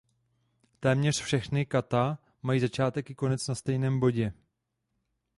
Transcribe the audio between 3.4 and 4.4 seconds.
na stejném bodě.